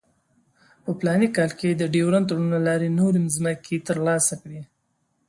[0.83, 4.61] په فلاني کال کې یې د ډیورنډ تړون له لارې نورې مځکې ترلاسه کړې.